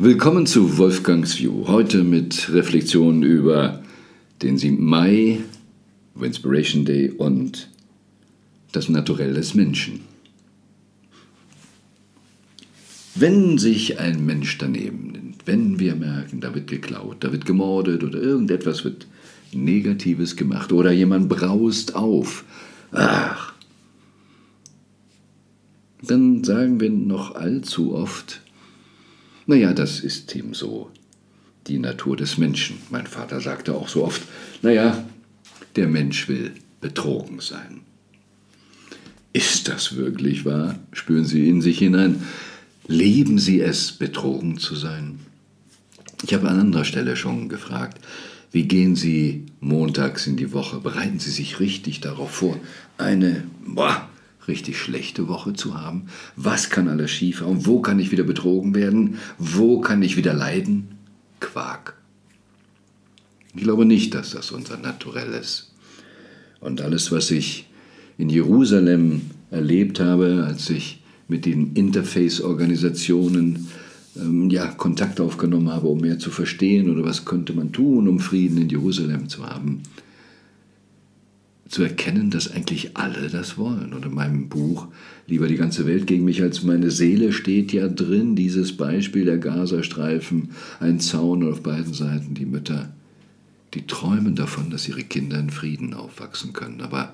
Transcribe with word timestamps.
Willkommen 0.00 0.46
zu 0.46 0.78
Wolfgangs 0.78 1.40
View. 1.40 1.66
Heute 1.66 2.04
mit 2.04 2.52
Reflexionen 2.52 3.24
über 3.24 3.82
den 4.42 4.56
7. 4.56 4.80
Mai, 4.80 5.40
Inspiration 6.20 6.84
Day 6.84 7.10
und 7.10 7.68
das 8.70 8.88
Naturell 8.88 9.34
des 9.34 9.54
Menschen. 9.54 10.02
Wenn 13.16 13.58
sich 13.58 13.98
ein 13.98 14.24
Mensch 14.24 14.56
daneben 14.58 15.08
nimmt, 15.08 15.48
wenn 15.48 15.80
wir 15.80 15.96
merken, 15.96 16.40
da 16.40 16.54
wird 16.54 16.68
geklaut, 16.68 17.16
da 17.24 17.32
wird 17.32 17.44
gemordet 17.44 18.04
oder 18.04 18.22
irgendetwas 18.22 18.84
wird 18.84 19.08
Negatives 19.52 20.36
gemacht 20.36 20.70
oder 20.70 20.92
jemand 20.92 21.28
braust 21.28 21.96
auf, 21.96 22.44
ach, 22.92 23.52
dann 26.02 26.44
sagen 26.44 26.78
wir 26.78 26.90
noch 26.90 27.34
allzu 27.34 27.96
oft, 27.96 28.42
naja, 29.48 29.72
das 29.72 30.00
ist 30.00 30.36
eben 30.36 30.52
so 30.52 30.90
die 31.66 31.78
Natur 31.78 32.16
des 32.16 32.36
Menschen. 32.36 32.76
Mein 32.90 33.06
Vater 33.06 33.40
sagte 33.40 33.74
auch 33.74 33.88
so 33.88 34.04
oft, 34.04 34.22
naja, 34.60 35.02
der 35.74 35.88
Mensch 35.88 36.28
will 36.28 36.52
betrogen 36.82 37.40
sein. 37.40 37.80
Ist 39.32 39.68
das 39.68 39.96
wirklich 39.96 40.44
wahr? 40.44 40.78
Spüren 40.92 41.24
Sie 41.24 41.48
in 41.48 41.62
sich 41.62 41.78
hinein. 41.78 42.22
Leben 42.86 43.38
Sie 43.38 43.60
es, 43.60 43.92
betrogen 43.92 44.58
zu 44.58 44.74
sein? 44.74 45.18
Ich 46.24 46.34
habe 46.34 46.48
an 46.48 46.60
anderer 46.60 46.84
Stelle 46.84 47.16
schon 47.16 47.48
gefragt, 47.48 48.04
wie 48.52 48.64
gehen 48.64 48.96
Sie 48.96 49.46
montags 49.60 50.26
in 50.26 50.36
die 50.36 50.52
Woche? 50.52 50.80
Bereiten 50.80 51.20
Sie 51.20 51.30
sich 51.30 51.58
richtig 51.58 52.00
darauf 52.00 52.32
vor, 52.32 52.58
eine 52.98 53.44
boah, 53.66 54.08
richtig 54.48 54.78
schlechte 54.78 55.28
Woche 55.28 55.52
zu 55.52 55.80
haben? 55.80 56.06
Was 56.36 56.70
kann 56.70 56.88
alles 56.88 57.10
schief 57.10 57.42
und 57.42 57.66
Wo 57.66 57.80
kann 57.80 57.98
ich 57.98 58.10
wieder 58.10 58.24
betrogen 58.24 58.74
werden? 58.74 59.18
Wo 59.38 59.80
kann 59.80 60.02
ich 60.02 60.16
wieder 60.16 60.34
leiden? 60.34 60.88
Quark. 61.40 61.94
Ich 63.54 63.62
glaube 63.62 63.84
nicht, 63.84 64.14
dass 64.14 64.30
das 64.30 64.50
unser 64.50 64.76
Naturell 64.76 65.32
ist. 65.32 65.72
Und 66.60 66.80
alles, 66.80 67.12
was 67.12 67.30
ich 67.30 67.68
in 68.16 68.30
Jerusalem 68.30 69.22
erlebt 69.50 70.00
habe, 70.00 70.44
als 70.46 70.68
ich 70.70 71.02
mit 71.28 71.46
den 71.46 71.74
Interface-Organisationen 71.74 73.68
ähm, 74.16 74.50
ja, 74.50 74.66
Kontakt 74.66 75.20
aufgenommen 75.20 75.70
habe, 75.70 75.86
um 75.88 76.00
mehr 76.00 76.18
zu 76.18 76.30
verstehen 76.30 76.90
oder 76.90 77.04
was 77.04 77.24
könnte 77.24 77.52
man 77.52 77.72
tun, 77.72 78.08
um 78.08 78.18
Frieden 78.18 78.58
in 78.58 78.68
Jerusalem 78.68 79.28
zu 79.28 79.46
haben, 79.46 79.82
zu 81.68 81.82
erkennen, 81.82 82.30
dass 82.30 82.50
eigentlich 82.50 82.96
alle 82.96 83.28
das 83.28 83.58
wollen. 83.58 83.92
Und 83.92 84.04
in 84.04 84.14
meinem 84.14 84.48
Buch 84.48 84.88
Lieber 85.28 85.46
die 85.46 85.56
ganze 85.56 85.86
Welt 85.86 86.06
gegen 86.06 86.24
mich 86.24 86.40
als 86.40 86.62
meine 86.62 86.90
Seele 86.90 87.34
steht 87.34 87.74
ja 87.74 87.86
drin 87.88 88.34
dieses 88.34 88.74
Beispiel 88.78 89.26
der 89.26 89.36
Gazastreifen, 89.36 90.52
ein 90.80 91.00
Zaun 91.00 91.46
auf 91.46 91.62
beiden 91.62 91.92
Seiten, 91.92 92.32
die 92.32 92.46
Mütter, 92.46 92.90
die 93.74 93.86
träumen 93.86 94.36
davon, 94.36 94.70
dass 94.70 94.88
ihre 94.88 95.04
Kinder 95.04 95.38
in 95.38 95.50
Frieden 95.50 95.92
aufwachsen 95.92 96.54
können. 96.54 96.80
Aber 96.80 97.12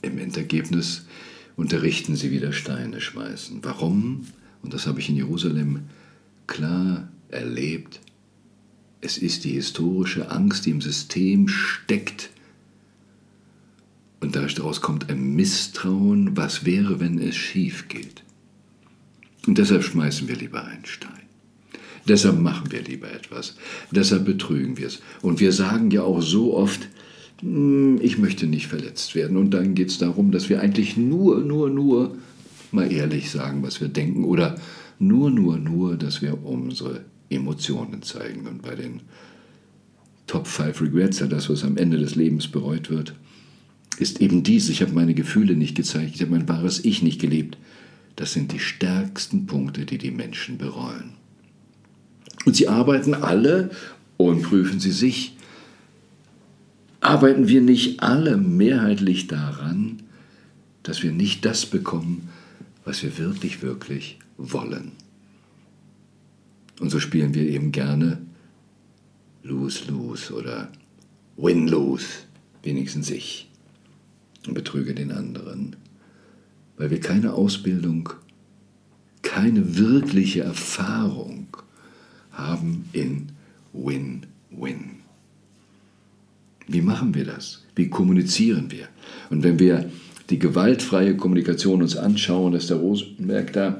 im 0.00 0.16
Endergebnis 0.16 1.04
unterrichten 1.56 2.16
sie 2.16 2.30
wieder 2.30 2.54
Steine 2.54 3.02
schmeißen. 3.02 3.58
Warum? 3.60 4.26
Und 4.62 4.72
das 4.72 4.86
habe 4.86 5.00
ich 5.00 5.10
in 5.10 5.16
Jerusalem 5.16 5.80
klar 6.46 7.06
erlebt. 7.28 8.00
Es 9.02 9.18
ist 9.18 9.44
die 9.44 9.52
historische 9.52 10.30
Angst, 10.30 10.64
die 10.64 10.70
im 10.70 10.80
System 10.80 11.48
steckt, 11.48 12.30
und 14.20 14.34
daraus 14.34 14.80
kommt 14.80 15.10
ein 15.10 15.34
Misstrauen, 15.34 16.36
was 16.36 16.64
wäre, 16.64 17.00
wenn 17.00 17.18
es 17.18 17.36
schief 17.36 17.88
geht. 17.88 18.22
Und 19.46 19.58
deshalb 19.58 19.84
schmeißen 19.84 20.26
wir 20.28 20.36
lieber 20.36 20.64
einen 20.64 20.84
Stein. 20.84 21.12
Deshalb 22.08 22.40
machen 22.40 22.70
wir 22.70 22.82
lieber 22.82 23.10
etwas. 23.12 23.56
Deshalb 23.90 24.24
betrügen 24.24 24.78
wir 24.78 24.86
es. 24.86 25.00
Und 25.22 25.40
wir 25.40 25.52
sagen 25.52 25.90
ja 25.90 26.02
auch 26.02 26.22
so 26.22 26.56
oft, 26.56 26.88
hm, 27.40 27.98
ich 28.00 28.18
möchte 28.18 28.46
nicht 28.46 28.68
verletzt 28.68 29.14
werden. 29.14 29.36
Und 29.36 29.50
dann 29.50 29.74
geht 29.74 29.90
es 29.90 29.98
darum, 29.98 30.30
dass 30.30 30.48
wir 30.48 30.60
eigentlich 30.60 30.96
nur, 30.96 31.40
nur, 31.40 31.68
nur 31.68 32.16
mal 32.70 32.90
ehrlich 32.90 33.30
sagen, 33.30 33.62
was 33.62 33.80
wir 33.80 33.88
denken. 33.88 34.24
Oder 34.24 34.56
nur, 34.98 35.30
nur, 35.30 35.58
nur, 35.58 35.96
dass 35.96 36.22
wir 36.22 36.44
unsere 36.44 37.04
Emotionen 37.28 38.02
zeigen. 38.02 38.46
Und 38.46 38.62
bei 38.62 38.74
den 38.76 39.02
Top 40.26 40.46
5 40.46 40.80
Regrets, 40.80 41.20
ja 41.20 41.26
das, 41.26 41.50
was 41.50 41.64
am 41.64 41.76
Ende 41.76 41.98
des 41.98 42.14
Lebens 42.14 42.48
bereut 42.48 42.88
wird, 42.88 43.14
ist 43.98 44.20
eben 44.20 44.42
dies, 44.42 44.68
ich 44.68 44.82
habe 44.82 44.92
meine 44.92 45.14
Gefühle 45.14 45.54
nicht 45.54 45.74
gezeigt, 45.74 46.14
ich 46.14 46.20
habe 46.22 46.32
mein 46.32 46.48
wahres 46.48 46.84
Ich 46.84 47.02
nicht 47.02 47.20
gelebt. 47.20 47.56
Das 48.16 48.32
sind 48.32 48.52
die 48.52 48.58
stärksten 48.58 49.46
Punkte, 49.46 49.84
die 49.84 49.98
die 49.98 50.10
Menschen 50.10 50.58
bereuen. 50.58 51.12
Und 52.44 52.56
sie 52.56 52.68
arbeiten 52.68 53.14
alle 53.14 53.70
und 54.16 54.42
prüfen 54.42 54.80
sie 54.80 54.92
sich. 54.92 55.36
Arbeiten 57.00 57.48
wir 57.48 57.60
nicht 57.60 58.00
alle 58.00 58.36
mehrheitlich 58.36 59.26
daran, 59.26 60.02
dass 60.82 61.02
wir 61.02 61.12
nicht 61.12 61.44
das 61.44 61.66
bekommen, 61.66 62.28
was 62.84 63.02
wir 63.02 63.18
wirklich, 63.18 63.62
wirklich 63.62 64.18
wollen? 64.38 64.92
Und 66.80 66.90
so 66.90 67.00
spielen 67.00 67.34
wir 67.34 67.42
eben 67.42 67.72
gerne 67.72 68.18
Lose-Lose 69.42 70.34
oder 70.34 70.70
Win-Lose, 71.36 72.06
wenigstens 72.62 73.10
ich 73.10 73.45
und 74.46 74.54
betrüge 74.54 74.94
den 74.94 75.12
anderen, 75.12 75.76
weil 76.76 76.90
wir 76.90 77.00
keine 77.00 77.32
Ausbildung, 77.32 78.10
keine 79.22 79.76
wirkliche 79.76 80.42
Erfahrung 80.42 81.48
haben 82.30 82.88
in 82.92 83.28
Win-Win. 83.72 84.96
Wie 86.68 86.80
machen 86.80 87.14
wir 87.14 87.24
das? 87.24 87.64
Wie 87.74 87.88
kommunizieren 87.88 88.70
wir? 88.70 88.88
Und 89.30 89.42
wenn 89.42 89.58
wir 89.58 89.90
die 90.30 90.38
gewaltfreie 90.38 91.16
Kommunikation 91.16 91.82
uns 91.82 91.96
anschauen, 91.96 92.52
dass 92.52 92.66
der 92.66 92.78
Rosenberg 92.78 93.52
da 93.52 93.78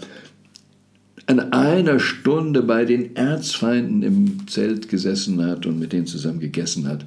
an 1.26 1.52
einer 1.52 1.98
Stunde 1.98 2.62
bei 2.62 2.84
den 2.84 3.16
Erzfeinden 3.16 4.02
im 4.02 4.46
Zelt 4.46 4.88
gesessen 4.88 5.44
hat 5.44 5.66
und 5.66 5.80
mit 5.80 5.92
denen 5.92 6.06
zusammen 6.06 6.38
gegessen 6.38 6.86
hat, 6.86 7.04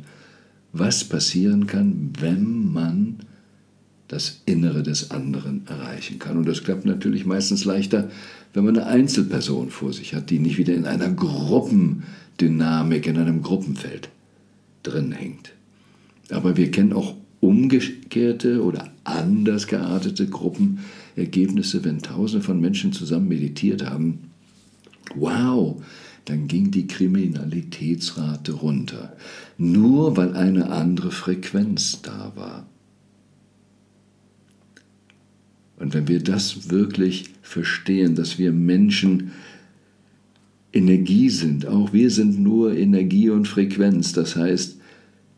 was 0.74 1.06
passieren 1.06 1.68
kann, 1.68 2.12
wenn 2.20 2.72
man 2.72 3.20
das 4.10 4.42
Innere 4.46 4.84
des 4.84 5.12
anderen 5.12 5.66
erreichen 5.68 6.20
kann. 6.20 6.36
Und 6.36 6.48
das 6.48 6.64
klappt 6.64 6.86
natürlich 6.86 7.26
meistens 7.26 7.64
leichter, 7.64 8.10
wenn 8.54 8.66
man 8.66 8.76
eine 8.78 8.88
Einzelperson 8.88 9.70
vor 9.70 9.94
sich 9.94 10.14
hat, 10.14 10.30
die 10.32 10.40
nicht 10.40 10.58
wieder 10.58 10.74
in 10.74 10.86
einer 10.86 11.10
Gruppendynamik, 11.10 13.08
in 13.08 13.18
einem 13.18 13.42
Gruppenfeld 13.42 14.10
drin 14.84 15.12
hängt. 15.12 15.54
Aber 16.32 16.58
wir 16.58 16.72
kennen 16.72 16.92
auch 16.94 17.16
umgekehrte 17.40 18.64
oder 18.64 18.92
anders 19.04 19.68
geartete 19.68 20.28
Gruppenergebnisse, 20.28 21.86
wenn 21.86 22.02
Tausende 22.02 22.44
von 22.44 22.60
Menschen 22.60 22.92
zusammen 22.92 23.28
meditiert 23.28 23.88
haben. 23.88 24.32
Wow, 25.16 25.82
dann 26.26 26.48
ging 26.48 26.72
die 26.72 26.88
Kriminalitätsrate 26.88 28.54
runter, 28.54 29.16
nur 29.58 30.18
weil 30.18 30.36
eine 30.36 30.72
andere 30.72 31.12
Frequenz 31.12 32.02
da 32.02 32.32
war. 32.36 32.66
Und 35.80 35.94
wenn 35.94 36.08
wir 36.08 36.22
das 36.22 36.70
wirklich 36.70 37.30
verstehen, 37.42 38.16
dass 38.16 38.38
wir 38.38 38.52
Menschen 38.52 39.32
Energie 40.72 41.30
sind, 41.30 41.66
auch 41.66 41.94
wir 41.94 42.12
sind 42.12 42.40
nur 42.40 42.76
Energie 42.76 43.30
und 43.30 43.48
Frequenz, 43.48 44.14
das 44.14 44.36
heißt, 44.36 44.78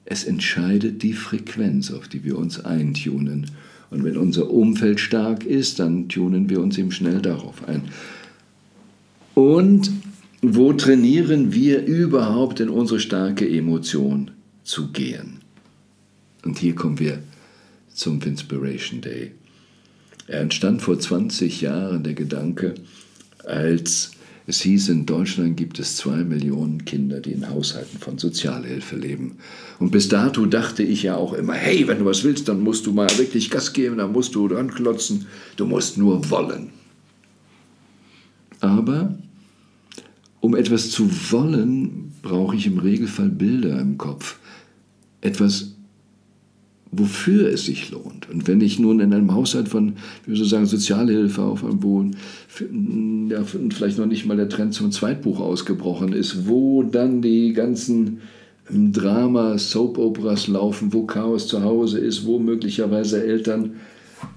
es 0.06 0.24
entscheidet 0.26 1.04
die 1.04 1.14
Frequenz, 1.14 1.92
auf 1.92 2.08
die 2.08 2.26
wir 2.26 2.38
uns 2.38 2.60
eintunen. 2.60 3.52
Und 3.92 4.04
wenn 4.04 4.18
unser 4.18 4.50
Umfeld 4.50 5.00
stark 5.00 5.46
ist, 5.46 5.80
dann 5.80 6.10
tunen 6.10 6.50
wir 6.50 6.60
uns 6.60 6.78
eben 6.78 6.92
schnell 6.92 7.22
darauf 7.22 7.68
ein. 7.68 7.84
Und 9.36 9.92
wo 10.42 10.74
trainieren 10.74 11.54
wir 11.54 11.86
überhaupt 11.86 12.60
in 12.60 12.70
unsere 12.70 13.00
starke 13.00 13.48
Emotion 13.48 14.32
zu 14.64 14.92
gehen? 14.92 15.40
Und 16.44 16.58
hier 16.58 16.74
kommen 16.74 17.00
wir 17.00 17.20
zum 17.94 18.22
Inspiration 18.22 19.02
Day. 19.02 19.32
Er 20.32 20.40
entstand 20.40 20.82
vor 20.82 20.98
20 20.98 21.60
Jahren 21.60 22.06
der 22.06 22.14
Gedanke, 22.14 22.76
als 23.44 24.12
es 24.48 24.62
hieß, 24.62 24.88
in 24.88 25.06
Deutschland 25.06 25.58
gibt 25.58 25.78
es 25.78 25.98
zwei 25.98 26.24
Millionen 26.24 26.86
Kinder, 26.86 27.20
die 27.20 27.34
in 27.34 27.50
Haushalten 27.50 28.00
von 28.00 28.18
Sozialhilfe 28.18 28.96
leben. 28.96 29.40
Und 29.78 29.92
bis 29.92 30.08
dato 30.08 30.46
dachte 30.46 30.84
ich 30.84 31.04
ja 31.04 31.18
auch 31.18 31.34
immer, 31.34 31.52
hey, 31.56 31.86
wenn 31.86 32.00
du 32.00 32.06
was 32.06 32.24
willst, 32.24 32.48
dann 32.48 32.62
musst 32.62 32.86
du 32.86 32.94
mal 32.94 33.10
wirklich 33.18 33.50
Gas 33.50 33.74
geben, 33.74 33.98
dann 33.98 34.14
musst 34.14 34.34
du 34.34 34.48
dran 34.48 34.72
klotzen, 34.72 35.26
du 35.58 35.66
musst 35.66 35.98
nur 35.98 36.30
wollen. 36.30 36.70
Aber 38.62 39.14
um 40.40 40.56
etwas 40.56 40.92
zu 40.92 41.12
wollen, 41.32 42.14
brauche 42.22 42.56
ich 42.56 42.68
im 42.68 42.80
Regelfall 42.80 43.28
Bilder 43.28 43.82
im 43.82 43.98
Kopf. 43.98 44.40
Etwas 45.20 45.71
wofür 46.92 47.50
es 47.50 47.66
sich 47.66 47.90
lohnt. 47.90 48.30
Und 48.30 48.48
wenn 48.48 48.60
ich 48.62 48.78
nun 48.78 49.00
in 49.00 49.14
einem 49.14 49.34
Haushalt 49.34 49.70
von, 49.70 49.94
wie 50.26 50.32
wir 50.32 50.38
so 50.38 50.44
sagen, 50.44 50.66
Sozialhilfe 50.66 51.42
auf 51.42 51.64
wo 51.64 52.06
ja, 53.30 53.44
vielleicht 53.44 53.98
noch 53.98 54.06
nicht 54.06 54.26
mal 54.26 54.36
der 54.36 54.50
Trend 54.50 54.74
zum 54.74 54.92
Zweitbuch 54.92 55.40
ausgebrochen 55.40 56.12
ist, 56.12 56.48
wo 56.48 56.84
dann 56.84 57.22
die 57.22 57.54
ganzen 57.54 58.20
ähm, 58.70 58.92
Drama, 58.92 59.58
Soap-Operas 59.58 60.48
laufen, 60.48 60.92
wo 60.92 61.06
Chaos 61.06 61.48
zu 61.48 61.64
Hause 61.64 62.00
ist, 62.00 62.26
wo 62.26 62.40
möglicherweise 62.40 63.24
Eltern 63.24 63.76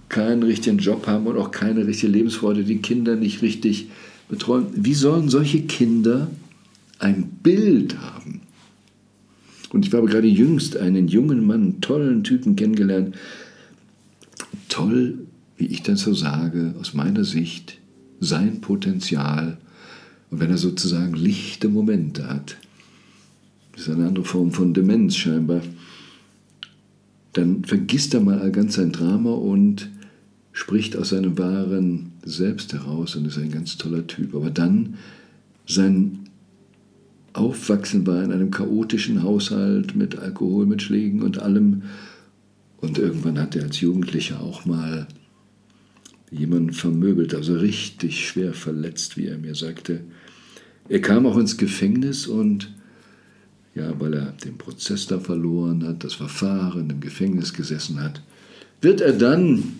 keinen 0.09 0.45
richtigen 0.45 0.79
Job 0.79 1.09
haben 1.09 1.27
und 1.27 1.37
auch 1.37 1.51
keine 1.51 1.87
richtige 1.87 2.13
Lebensfreude, 2.13 2.63
die 2.63 2.79
Kinder 2.79 3.17
nicht 3.17 3.43
richtig 3.43 3.89
betreuen. 4.29 4.67
Wie 4.75 4.95
sollen 4.95 5.29
solche 5.29 5.63
Kinder 5.63 6.29
ein 7.01 7.25
Bild 7.43 7.99
haben? 8.01 8.43
Und 9.75 9.85
ich 9.85 9.93
habe 9.93 10.07
gerade 10.07 10.29
jüngst 10.29 10.77
einen 10.77 11.09
jungen 11.09 11.45
Mann, 11.49 11.63
einen 11.63 11.81
tollen 11.81 12.23
Typen 12.23 12.55
kennengelernt. 12.55 13.17
Toll, 14.69 15.27
wie 15.57 15.67
ich 15.67 15.83
das 15.83 16.03
so 16.03 16.15
sage, 16.15 16.77
aus 16.81 16.95
meiner 16.95 17.25
Sicht, 17.25 17.79
sein 18.21 18.61
Potenzial. 18.61 19.59
Und 20.31 20.39
wenn 20.39 20.51
er 20.51 20.59
sozusagen 20.59 21.15
lichte 21.15 21.69
Momente 21.69 22.29
hat, 22.29 22.57
das 23.73 23.89
ist 23.89 23.91
eine 23.93 24.07
andere 24.07 24.25
Form 24.25 24.53
von 24.53 24.75
Demenz 24.75 25.17
scheinbar, 25.17 25.63
dann 27.33 27.65
vergisst 27.65 28.15
er 28.15 28.21
mal 28.21 28.53
ganz 28.53 28.75
sein 28.75 28.93
Drama 28.93 29.33
und 29.33 29.91
spricht 30.53 30.97
aus 30.97 31.09
seinem 31.09 31.37
wahren 31.37 32.13
Selbst 32.25 32.73
heraus 32.75 33.17
und 33.17 33.27
ist 33.27 33.39
ein 33.39 33.51
ganz 33.51 33.77
toller 33.77 34.07
Typ. 34.07 34.37
Aber 34.37 34.51
dann 34.51 34.95
sein 35.67 36.24
Aufwachsen 37.35 38.07
war 38.07 38.23
in 38.23 38.33
einem 38.33 38.51
chaotischen 38.51 39.23
Haushalt 39.23 39.95
mit 39.97 40.19
Alkohol, 40.19 40.67
mit 40.67 40.83
Schlägen 40.83 41.23
und 41.23 41.41
allem. 41.41 41.83
Und 42.81 42.97
irgendwann 42.99 43.39
hat 43.39 43.57
er 43.57 43.65
als 43.65 43.81
Jugendlicher 43.81 44.41
auch 44.41 44.65
mal 44.65 45.07
jemanden 46.31 46.73
vermöbelt, 46.73 47.35
also 47.35 47.57
richtig 47.57 48.27
schwer 48.27 48.55
verletzt, 48.55 49.17
wie 49.17 49.27
er 49.27 49.39
mir 49.39 49.55
sagte. 49.55 50.01
Er 50.89 51.01
kam 51.01 51.27
auch 51.27 51.37
ins 51.37 51.57
Gefängnis 51.57 52.27
und 52.27 52.73
ja, 53.75 53.99
weil 53.99 54.15
er 54.15 54.35
den 54.45 54.57
Prozess 54.57 55.07
da 55.07 55.19
verloren 55.19 55.85
hat, 55.85 56.05
das 56.05 56.15
Verfahren 56.15 56.91
im 56.91 57.01
Gefängnis 57.01 57.53
gesessen 57.53 58.01
hat, 58.01 58.23
wird 58.81 59.01
er 59.01 59.13
dann 59.13 59.75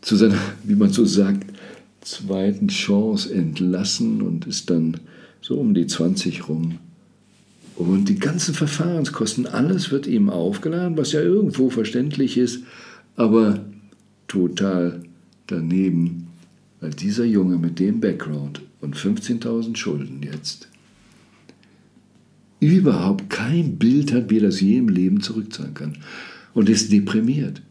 zu 0.00 0.16
seiner, 0.16 0.38
wie 0.64 0.76
man 0.76 0.90
so 0.90 1.04
sagt, 1.04 1.52
zweiten 2.00 2.68
Chance 2.68 3.34
entlassen 3.34 4.22
und 4.22 4.46
ist 4.46 4.70
dann 4.70 5.00
so 5.46 5.54
um 5.60 5.74
die 5.74 5.86
20 5.86 6.48
rum. 6.48 6.78
Und 7.76 8.08
die 8.08 8.18
ganzen 8.18 8.52
Verfahrenskosten, 8.52 9.46
alles 9.46 9.92
wird 9.92 10.08
ihm 10.08 10.28
aufgeladen, 10.28 10.96
was 10.96 11.12
ja 11.12 11.20
irgendwo 11.20 11.70
verständlich 11.70 12.36
ist, 12.36 12.64
aber 13.14 13.64
total 14.26 15.02
daneben, 15.46 16.26
weil 16.80 16.90
dieser 16.90 17.24
Junge 17.24 17.58
mit 17.58 17.78
dem 17.78 18.00
Background 18.00 18.60
und 18.80 18.96
15.000 18.96 19.76
Schulden 19.76 20.20
jetzt 20.24 20.68
überhaupt 22.58 23.30
kein 23.30 23.76
Bild 23.76 24.12
hat, 24.12 24.30
wie 24.30 24.38
er 24.38 24.46
das 24.46 24.60
je 24.60 24.78
im 24.78 24.88
Leben 24.88 25.20
zurückzahlen 25.20 25.74
kann. 25.74 25.98
Und 26.54 26.68
ist 26.68 26.90
deprimiert. 26.90 27.62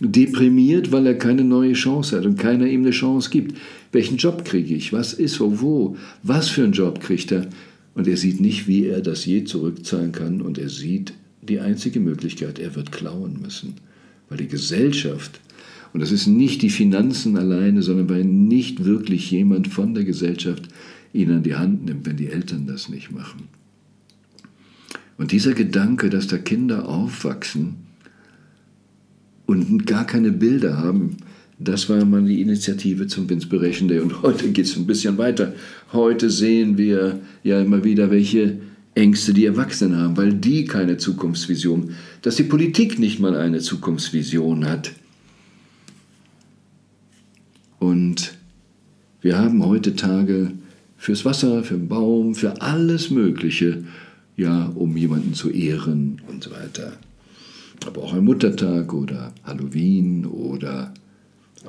Deprimiert, 0.00 0.90
weil 0.90 1.06
er 1.06 1.14
keine 1.14 1.44
neue 1.44 1.74
Chance 1.74 2.16
hat 2.16 2.26
und 2.26 2.38
keiner 2.38 2.66
ihm 2.66 2.82
eine 2.82 2.90
Chance 2.90 3.30
gibt. 3.30 3.56
Welchen 3.92 4.16
Job 4.16 4.44
kriege 4.44 4.74
ich? 4.74 4.92
Was 4.92 5.12
ist 5.12 5.38
wo? 5.40 5.60
Wo? 5.60 5.96
Was 6.22 6.48
für 6.48 6.64
einen 6.64 6.72
Job 6.72 7.00
kriegt 7.00 7.30
er? 7.30 7.48
Und 7.94 8.08
er 8.08 8.16
sieht 8.16 8.40
nicht, 8.40 8.66
wie 8.66 8.86
er 8.86 9.00
das 9.00 9.24
je 9.24 9.44
zurückzahlen 9.44 10.10
kann. 10.10 10.40
Und 10.40 10.58
er 10.58 10.68
sieht 10.68 11.14
die 11.42 11.60
einzige 11.60 12.00
Möglichkeit, 12.00 12.58
er 12.58 12.74
wird 12.74 12.90
klauen 12.90 13.38
müssen. 13.40 13.74
Weil 14.28 14.38
die 14.38 14.48
Gesellschaft, 14.48 15.40
und 15.92 16.00
das 16.00 16.10
ist 16.10 16.26
nicht 16.26 16.62
die 16.62 16.70
Finanzen 16.70 17.36
alleine, 17.36 17.82
sondern 17.82 18.08
weil 18.08 18.24
nicht 18.24 18.84
wirklich 18.84 19.30
jemand 19.30 19.68
von 19.68 19.94
der 19.94 20.04
Gesellschaft 20.04 20.64
ihn 21.12 21.30
an 21.30 21.44
die 21.44 21.54
Hand 21.54 21.84
nimmt, 21.84 22.04
wenn 22.06 22.16
die 22.16 22.28
Eltern 22.28 22.66
das 22.66 22.88
nicht 22.88 23.12
machen. 23.12 23.48
Und 25.16 25.30
dieser 25.30 25.54
Gedanke, 25.54 26.10
dass 26.10 26.26
da 26.26 26.38
Kinder 26.38 26.88
aufwachsen, 26.88 27.76
und 29.46 29.86
gar 29.86 30.06
keine 30.06 30.32
Bilder 30.32 30.78
haben. 30.78 31.16
Das 31.58 31.88
war 31.88 32.04
mal 32.04 32.24
die 32.24 32.40
Initiative 32.40 33.06
zum 33.06 33.28
Inspiration 33.28 33.88
Day. 33.88 34.00
Und 34.00 34.22
heute 34.22 34.50
geht 34.50 34.66
es 34.66 34.76
ein 34.76 34.86
bisschen 34.86 35.18
weiter. 35.18 35.54
Heute 35.92 36.30
sehen 36.30 36.76
wir 36.76 37.20
ja 37.42 37.60
immer 37.60 37.84
wieder, 37.84 38.10
welche 38.10 38.58
Ängste 38.94 39.32
die 39.32 39.46
Erwachsenen 39.46 39.96
haben, 39.98 40.16
weil 40.16 40.32
die 40.32 40.64
keine 40.64 40.96
Zukunftsvision, 40.96 41.90
dass 42.22 42.36
die 42.36 42.44
Politik 42.44 42.98
nicht 42.98 43.20
mal 43.20 43.36
eine 43.36 43.60
Zukunftsvision 43.60 44.66
hat. 44.66 44.92
Und 47.78 48.34
wir 49.20 49.38
haben 49.38 49.64
heute 49.64 49.94
Tage 49.94 50.52
fürs 50.96 51.24
Wasser, 51.24 51.62
für 51.64 51.74
den 51.74 51.88
Baum, 51.88 52.34
für 52.34 52.60
alles 52.62 53.10
Mögliche, 53.10 53.84
ja, 54.36 54.66
um 54.74 54.96
jemanden 54.96 55.34
zu 55.34 55.50
ehren 55.50 56.20
und 56.28 56.42
so 56.42 56.50
weiter 56.50 56.94
aber 57.86 58.02
auch 58.02 58.14
ein 58.14 58.24
Muttertag 58.24 58.92
oder 58.92 59.32
Halloween 59.44 60.26
oder 60.26 60.92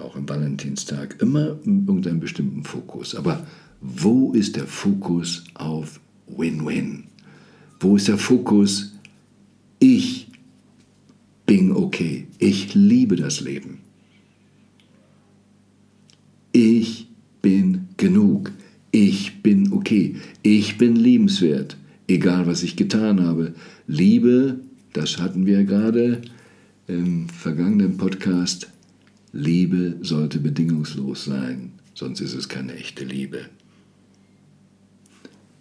auch 0.01 0.15
ein 0.15 0.27
Valentinstag, 0.27 1.21
immer 1.21 1.57
irgendeinen 1.65 2.19
bestimmten 2.19 2.63
Fokus. 2.63 3.15
Aber 3.15 3.45
wo 3.81 4.31
ist 4.33 4.55
der 4.55 4.67
Fokus 4.67 5.43
auf 5.53 5.99
Win-Win? 6.27 7.05
Wo 7.79 7.95
ist 7.95 8.07
der 8.07 8.17
Fokus, 8.17 8.93
ich 9.79 10.27
bin 11.45 11.71
okay, 11.71 12.27
ich 12.39 12.73
liebe 12.73 13.15
das 13.15 13.41
Leben. 13.41 13.79
Ich 16.51 17.07
bin 17.41 17.89
genug, 17.97 18.51
ich 18.91 19.43
bin 19.43 19.71
okay, 19.73 20.15
ich 20.41 20.77
bin 20.77 20.95
liebenswert, 20.95 21.77
egal 22.07 22.47
was 22.47 22.63
ich 22.63 22.75
getan 22.75 23.21
habe. 23.21 23.53
Liebe 23.87 24.61
das 24.95 25.17
hatten 25.17 25.45
wir 25.45 25.63
gerade 25.65 26.21
im 26.87 27.27
vergangenen 27.27 27.97
Podcast. 27.97 28.69
Liebe 29.33 29.97
sollte 30.01 30.39
bedingungslos 30.39 31.25
sein, 31.25 31.73
sonst 31.93 32.21
ist 32.21 32.33
es 32.33 32.47
keine 32.47 32.75
echte 32.75 33.03
Liebe. 33.03 33.41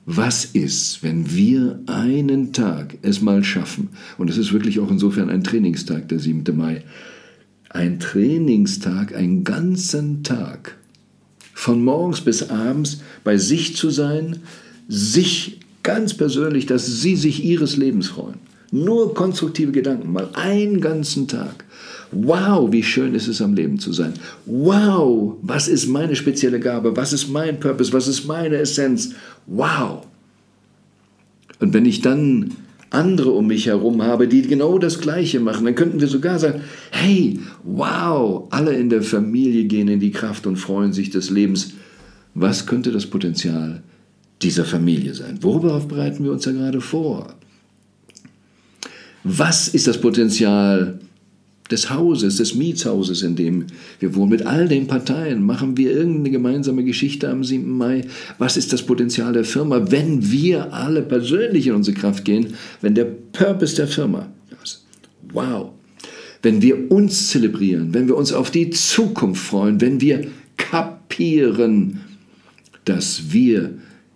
Was 0.07 0.45
ist, 0.45 1.03
wenn 1.03 1.35
wir 1.35 1.81
einen 1.87 2.53
Tag 2.53 2.99
es 3.03 3.21
mal 3.23 3.43
schaffen, 3.43 3.89
und 4.19 4.31
es 4.31 4.37
ist 4.37 4.53
wirklich 4.53 4.79
auch 4.79 4.91
insofern 4.91 5.31
ein 5.31 5.43
Trainingstag, 5.43 6.09
der 6.11 6.21
7. 6.21 6.57
Mai, 6.57 6.85
ein 7.71 7.99
Trainingstag, 7.99 9.17
einen 9.17 9.43
ganzen 9.43 10.23
Tag, 10.23 10.77
von 11.55 11.83
morgens 11.83 12.21
bis 12.21 12.51
abends 12.51 13.01
bei 13.25 13.39
sich 13.39 13.75
zu 13.75 13.91
sein, 13.91 14.41
sich 14.87 15.59
ganz 15.83 16.15
persönlich, 16.15 16.67
dass 16.67 17.01
Sie 17.01 17.17
sich 17.17 17.43
Ihres 17.45 17.77
Lebens 17.77 18.09
freuen. 18.09 18.54
Nur 18.75 19.15
konstruktive 19.15 19.71
Gedanken, 19.71 20.13
mal 20.13 20.31
einen 20.33 20.81
ganzen 20.81 21.29
Tag. 21.29 21.65
Wow, 22.11 22.73
wie 22.73 22.83
schön 22.83 23.15
ist 23.15 23.29
es 23.29 23.41
am 23.41 23.55
Leben 23.55 23.79
zu 23.79 23.93
sein. 23.93 24.15
Wow, 24.47 25.37
was 25.43 25.69
ist 25.69 25.87
meine 25.87 26.17
spezielle 26.17 26.59
Gabe? 26.59 26.97
Was 26.97 27.13
ist 27.13 27.29
mein 27.29 27.61
Purpose? 27.61 27.93
Was 27.93 28.09
ist 28.09 28.27
meine 28.27 28.57
Essenz? 28.57 29.15
Wow. 29.47 30.09
Und 31.61 31.73
wenn 31.73 31.87
ich 31.87 32.01
dann 32.01 32.51
andere 32.91 33.31
um 33.31 33.47
mich 33.47 33.67
herum 33.67 34.03
habe, 34.03 34.27
die 34.27 34.43
genau 34.43 34.77
das 34.79 34.99
Gleiche 34.99 35.39
machen, 35.39 35.67
dann 35.67 35.77
könnten 35.77 36.01
wir 36.01 36.09
sogar 36.09 36.41
sagen, 36.41 36.63
hey, 36.91 37.39
wow, 37.63 38.49
alle 38.51 38.73
in 38.75 38.91
der 38.91 39.03
Familie 39.03 39.67
gehen 39.67 39.87
in 39.87 40.01
die 40.01 40.11
Kraft 40.11 40.49
und 40.49 40.57
freuen 40.57 40.93
sich 40.93 41.11
des 41.11 41.31
Lebens. 41.31 41.75
Was 42.35 42.67
könnte 42.67 42.91
das 42.91 43.07
Potenzial 43.07 43.85
dieser 44.43 44.65
Familie 44.65 45.15
sein? 45.15 45.39
Worauf 45.43 45.87
bereiten 45.87 46.25
wir 46.25 46.33
uns 46.33 46.43
da 46.43 46.51
gerade 46.51 46.81
vor? 46.81 47.37
Was 49.25 49.69
ist 49.69 49.87
das 49.87 49.99
Potenzial 49.99 50.99
des 51.71 51.89
Hauses, 51.89 52.37
des 52.37 52.55
Mietshauses, 52.55 53.23
in 53.23 53.37
dem 53.37 53.67
wir 53.99 54.15
wohnen? 54.15 54.29
Mit 54.29 54.45
all 54.45 54.69
den 54.69 54.87
Parteien 54.87 55.45
machen 55.45 55.79
wir 55.79 55.93
irgendeine 55.93 56.31
gemeinsame 56.31 56.85
Geschichte 56.85 57.31
am 57.31 57.43
7. 57.43 57.71
Mai. 57.71 58.03
Was 58.37 58.59
ist 58.59 58.75
das 58.75 58.83
Potenzial 58.83 59.33
der 59.33 59.45
Firma, 59.45 59.91
wenn 59.91 60.31
wir 60.31 60.75
alle 60.75 61.01
persönlich 61.01 61.67
in 61.67 61.75
unsere 61.75 61.97
Kraft 61.97 62.27
gehen, 62.27 62.49
wenn 62.83 62.95
der 62.95 63.07
Purpose 63.07 63.77
der 63.77 63.89
Firma, 63.89 64.29
wow, 65.33 65.71
wenn 66.43 66.61
wir 66.61 66.93
uns 66.93 67.29
zelebrieren, 67.29 67.95
wenn 67.95 68.07
wir 68.07 68.17
uns 68.17 68.31
auf 68.31 68.51
die 68.51 68.69
Zukunft 68.69 69.43
freuen, 69.43 69.81
wenn 69.81 70.03
wir 70.03 70.27
kapieren, 70.59 72.01
dass 72.85 73.33
wir 73.33 73.71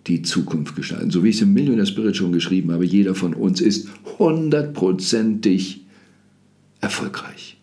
die 0.07 0.21
Zukunft 0.21 0.75
gestalten. 0.75 1.11
So 1.11 1.23
wie 1.23 1.29
ich 1.29 1.35
es 1.35 1.41
im 1.41 1.53
Millionaire 1.53 1.85
Spirit 1.85 2.15
schon 2.15 2.31
geschrieben 2.31 2.71
habe, 2.71 2.85
jeder 2.85 3.15
von 3.15 3.33
uns 3.33 3.61
ist 3.61 3.87
hundertprozentig 4.17 5.81
erfolgreich. 6.81 7.57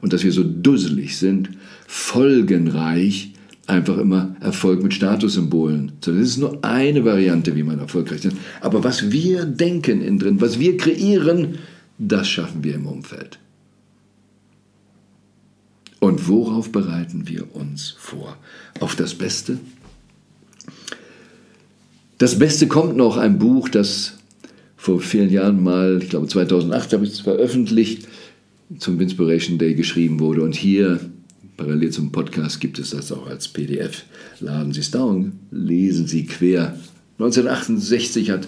Und 0.00 0.12
dass 0.12 0.24
wir 0.24 0.32
so 0.32 0.44
dusselig 0.44 1.16
sind, 1.16 1.50
folgenreich, 1.86 3.32
einfach 3.66 3.98
immer 3.98 4.36
Erfolg 4.40 4.82
mit 4.82 4.94
Statussymbolen. 4.94 5.92
Das 6.00 6.14
ist 6.14 6.36
nur 6.36 6.62
eine 6.64 7.04
Variante, 7.04 7.56
wie 7.56 7.62
man 7.62 7.78
erfolgreich 7.78 8.24
ist. 8.24 8.36
Aber 8.60 8.84
was 8.84 9.10
wir 9.10 9.44
denken 9.46 10.02
innen 10.02 10.18
drin, 10.18 10.40
was 10.40 10.58
wir 10.58 10.76
kreieren, 10.76 11.58
das 11.98 12.28
schaffen 12.28 12.62
wir 12.64 12.74
im 12.74 12.86
Umfeld. 12.86 13.38
Und 16.00 16.28
worauf 16.28 16.70
bereiten 16.70 17.28
wir 17.28 17.56
uns 17.56 17.94
vor? 17.98 18.36
Auf 18.80 18.94
das 18.94 19.14
Beste? 19.14 19.58
Das 22.18 22.38
Beste 22.38 22.68
kommt 22.68 22.96
noch, 22.96 23.16
ein 23.16 23.38
Buch, 23.40 23.68
das 23.68 24.14
vor 24.76 25.00
vielen 25.00 25.30
Jahren 25.30 25.62
mal, 25.62 25.98
ich 26.00 26.10
glaube 26.10 26.28
2008 26.28 26.92
habe 26.92 27.04
ich 27.04 27.12
es 27.12 27.20
veröffentlicht, 27.20 28.06
zum 28.78 29.00
Inspiration 29.00 29.58
Day 29.58 29.74
geschrieben 29.74 30.20
wurde. 30.20 30.42
Und 30.42 30.54
hier, 30.54 31.00
parallel 31.56 31.90
zum 31.90 32.12
Podcast, 32.12 32.60
gibt 32.60 32.78
es 32.78 32.90
das 32.90 33.10
auch 33.10 33.26
als 33.26 33.48
PDF. 33.48 34.04
Laden 34.38 34.72
Sie 34.72 34.80
es 34.80 34.92
down, 34.92 35.32
lesen 35.50 36.06
Sie 36.06 36.24
quer. 36.24 36.78
1968 37.18 38.30
hat 38.30 38.46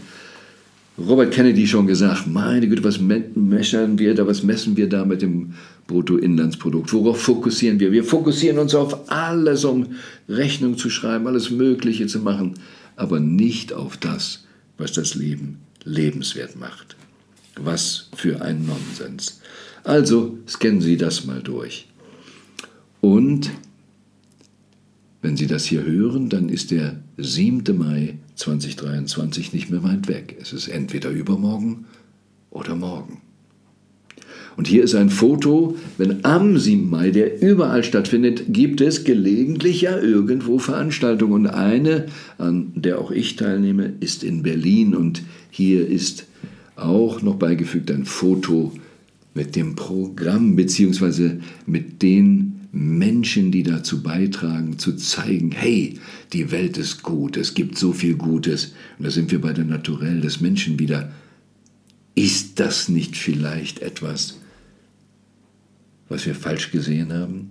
Robert 0.99 1.33
Kennedy 1.33 1.67
schon 1.67 1.87
gesagt, 1.87 2.27
meine 2.27 2.69
Güte, 2.69 2.85
was 2.85 3.01
messen 3.01 3.99
wir 3.99 4.15
da, 4.15 4.27
was 4.27 4.43
messen 4.45 4.77
wir 4.77 4.89
da 4.89 5.05
mit 5.05 5.23
dem 5.23 5.55
Bruttoinlandsprodukt? 5.89 6.93
Worauf 6.93 7.21
fokussieren 7.21 7.81
wir? 7.81 7.93
Wir 7.93 8.05
fokussieren 8.05 8.59
uns 8.59 8.75
auf 8.75 9.11
alles, 9.11 9.65
um 9.65 9.87
Rechnung 10.29 10.79
zu 10.79 10.89
schreiben, 10.89 11.27
alles 11.27 11.51
Mögliche 11.51 12.07
zu 12.07 12.21
machen, 12.21 12.55
aber 12.97 13.21
nicht 13.21 13.73
auf 13.73 13.97
das, 13.97 14.45
was 14.79 14.93
das 14.93 15.15
Leben 15.15 15.59
lebenswert 15.85 16.57
macht. 16.57 16.97
Was 17.59 18.09
für 18.15 18.43
ein 18.43 18.67
Nonsens. 18.67 19.41
Also 19.85 20.39
scannen 20.49 20.81
Sie 20.81 20.97
das 20.97 21.25
mal 21.25 21.43
durch. 21.43 21.87
Und 23.01 23.51
wenn 25.23 25.37
Sie 25.37 25.47
das 25.47 25.65
hier 25.65 25.85
hören, 25.85 26.29
dann 26.29 26.49
ist 26.49 26.71
der 26.71 27.03
7. 27.17 27.77
Mai 27.77 28.19
2023 28.35 29.53
nicht 29.53 29.71
mehr 29.71 29.83
weit 29.83 30.09
weg. 30.09 30.37
Es 30.41 30.53
ist 30.53 30.69
entweder 30.69 31.11
übermorgen 31.11 31.87
oder 32.51 32.75
morgen. 32.75 33.23
Und 34.57 34.69
hier 34.69 34.83
ist 34.83 34.95
ein 34.95 35.11
Foto, 35.11 35.77
wenn 35.99 36.25
am 36.25 36.59
7. 36.59 36.89
Mai, 36.89 37.11
der 37.11 37.43
überall 37.43 37.85
stattfindet, 37.85 38.45
gibt 38.49 38.81
es 38.81 39.05
gelegentlich 39.05 39.83
ja 39.83 39.99
irgendwo 39.99 40.59
Veranstaltungen. 40.59 41.47
Und 41.47 41.47
eine, 41.49 42.07
an 42.39 42.73
der 42.75 42.99
auch 42.99 43.11
ich 43.11 43.37
teilnehme, 43.37 43.93
ist 44.01 44.25
in 44.25 44.43
Berlin. 44.43 44.95
Und 44.95 45.23
hier 45.51 45.87
ist 45.87 46.27
auch 46.75 47.21
noch 47.21 47.37
beigefügt 47.37 47.91
ein 47.91 48.07
Foto 48.07 48.73
mit 49.35 49.57
dem 49.57 49.77
Programm 49.77 50.57
bzw. 50.57 51.33
mit 51.67 52.03
den 52.03 52.57
Menschen, 52.73 53.51
die 53.51 53.63
dazu 53.63 54.03
beitragen, 54.03 54.79
zu 54.79 54.97
zeigen, 54.97 55.51
hey, 55.53 55.99
die 56.33 56.51
Welt 56.51 56.79
ist 56.79 57.03
gut, 57.03 57.37
es 57.37 57.55
gibt 57.55 57.79
so 57.79 57.93
viel 57.93 58.15
Gutes. 58.17 58.75
Und 58.99 59.07
da 59.07 59.11
sind 59.11 59.31
wir 59.31 59.41
bei 59.41 59.53
der 59.53 59.65
Naturell 59.65 60.21
des 60.21 60.41
Menschen 60.41 60.79
wieder. 60.79 61.13
Ist 62.15 62.59
das 62.61 62.89
nicht 62.89 63.17
vielleicht 63.17 63.81
etwas, 63.81 64.39
was 66.09 66.27
wir 66.27 66.35
falsch 66.35 66.71
gesehen 66.71 67.13
haben? 67.13 67.51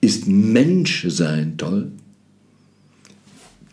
Ist 0.00 0.26
Menschsein 0.26 1.56
toll? 1.58 1.92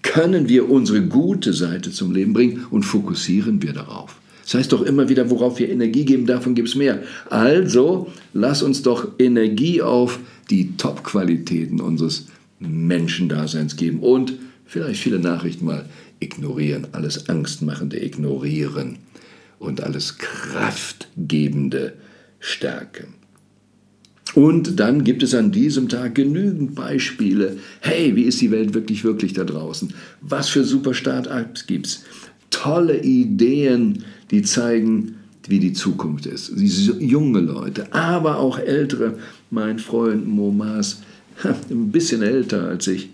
Können 0.01 0.49
wir 0.49 0.69
unsere 0.69 1.01
gute 1.01 1.53
Seite 1.53 1.91
zum 1.91 2.11
Leben 2.11 2.33
bringen 2.33 2.65
und 2.69 2.83
fokussieren 2.83 3.61
wir 3.61 3.73
darauf? 3.73 4.19
Das 4.43 4.55
heißt 4.55 4.71
doch 4.71 4.81
immer 4.81 5.09
wieder, 5.09 5.29
worauf 5.29 5.59
wir 5.59 5.69
Energie 5.69 6.05
geben, 6.05 6.25
davon 6.25 6.55
gibt 6.55 6.69
es 6.69 6.75
mehr. 6.75 7.03
Also 7.29 8.11
lass 8.33 8.63
uns 8.63 8.81
doch 8.81 9.09
Energie 9.19 9.81
auf 9.81 10.19
die 10.49 10.75
Top-Qualitäten 10.77 11.79
unseres 11.79 12.25
Menschendaseins 12.57 13.75
geben 13.75 13.99
und 13.99 14.33
vielleicht 14.65 15.01
viele 15.01 15.19
Nachrichten 15.19 15.65
mal 15.65 15.85
ignorieren, 16.19 16.87
alles 16.93 17.29
Angstmachende 17.29 18.03
ignorieren 18.03 18.97
und 19.59 19.81
alles 19.81 20.17
Kraftgebende 20.17 21.93
stärken. 22.39 23.18
Und 24.35 24.79
dann 24.79 25.03
gibt 25.03 25.23
es 25.23 25.33
an 25.33 25.51
diesem 25.51 25.89
Tag 25.89 26.15
genügend 26.15 26.75
Beispiele. 26.75 27.57
Hey, 27.79 28.15
wie 28.15 28.23
ist 28.23 28.41
die 28.41 28.51
Welt 28.51 28.73
wirklich, 28.73 29.03
wirklich 29.03 29.33
da 29.33 29.43
draußen? 29.43 29.93
Was 30.21 30.49
für 30.49 30.63
super 30.63 30.93
Start-ups 30.93 31.65
es? 31.67 32.03
Tolle 32.51 33.01
Ideen, 33.01 34.03
die 34.31 34.41
zeigen, 34.43 35.15
wie 35.47 35.59
die 35.59 35.73
Zukunft 35.73 36.25
ist. 36.27 36.51
Junge 36.99 37.39
Leute, 37.39 37.91
aber 37.93 38.37
auch 38.37 38.59
ältere. 38.59 39.17
Mein 39.49 39.79
Freund 39.79 40.27
Momas, 40.27 41.01
ein 41.69 41.91
bisschen 41.91 42.21
älter 42.21 42.67
als 42.67 42.87
ich, 42.87 43.09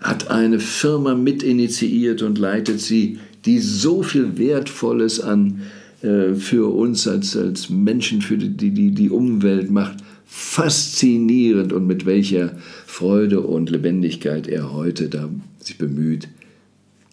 hat 0.00 0.30
eine 0.30 0.60
Firma 0.60 1.14
mitinitiiert 1.14 2.22
und 2.22 2.38
leitet 2.38 2.80
sie, 2.80 3.18
die 3.44 3.58
so 3.58 4.02
viel 4.02 4.38
Wertvolles 4.38 5.20
an 5.20 5.62
äh, 5.62 5.79
für 6.00 6.74
uns 6.74 7.06
als, 7.06 7.36
als 7.36 7.68
Menschen, 7.68 8.22
für 8.22 8.38
die, 8.38 8.70
die, 8.70 8.90
die 8.90 9.10
Umwelt 9.10 9.70
macht. 9.70 9.98
Faszinierend 10.26 11.72
und 11.72 11.86
mit 11.86 12.06
welcher 12.06 12.56
Freude 12.86 13.40
und 13.40 13.68
Lebendigkeit 13.68 14.46
er 14.46 14.72
heute 14.72 15.08
da 15.08 15.28
sich 15.58 15.76
bemüht, 15.76 16.28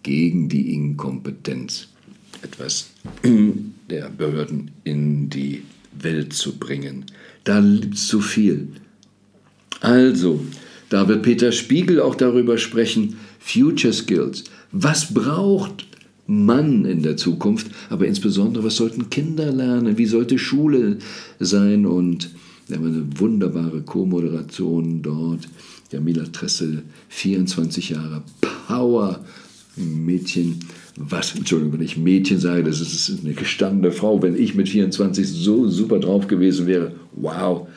gegen 0.04 0.50
die 0.50 0.74
Inkompetenz 0.74 1.88
etwas 2.44 2.92
der 3.90 4.10
Behörden 4.10 4.72
in 4.84 5.30
die 5.30 5.64
Welt 6.00 6.34
zu 6.34 6.58
bringen. 6.58 7.06
Da 7.44 7.60
es 7.60 8.08
zu 8.08 8.22
viel. 8.22 8.68
Also, 9.82 10.42
da 10.90 11.08
wird 11.08 11.24
Peter 11.24 11.52
Spiegel 11.52 12.00
auch 12.00 12.16
darüber 12.16 12.58
sprechen, 12.58 13.18
Future 13.40 13.94
Skills. 13.94 14.46
Was 14.72 15.14
braucht 15.14 15.86
man 16.28 16.86
in 16.86 17.02
der 17.02 17.18
Zukunft, 17.18 17.68
aber 17.90 18.06
insbesondere, 18.06 18.64
was 18.64 18.76
sollten 18.76 19.10
Kinder 19.10 19.52
lernen? 19.52 19.98
Wie 19.98 20.06
sollte 20.06 20.38
Schule 20.38 20.98
sein? 21.40 21.86
Und 21.86 22.30
wir 22.68 22.78
haben 22.78 22.88
eine 22.88 23.20
wunderbare 23.20 23.82
Co-Moderation 23.82 25.02
dort. 25.02 25.48
Jamila 25.92 26.26
Tressel, 26.26 26.84
24 27.10 27.92
Jahre 27.92 28.24
Power 28.68 29.22
Mädchen, 29.78 30.60
was, 30.98 31.36
Entschuldigung, 31.36 31.74
wenn 31.74 31.86
ich 31.86 31.98
Mädchen 31.98 32.40
sage, 32.40 32.64
das 32.64 32.82
ist 32.82 33.20
eine 33.24 33.34
gestandene 33.34 33.92
Frau, 33.92 34.22
wenn 34.22 34.36
ich 34.36 34.56
mit 34.56 34.70
24 34.70 35.28
so 35.28 35.68
super 35.68 36.00
drauf 36.00 36.28
gewesen 36.28 36.66
wäre, 36.66 36.94
wow, 37.14 37.68